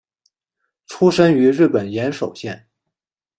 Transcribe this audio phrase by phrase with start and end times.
[0.87, 2.65] 出身于日本岩手县。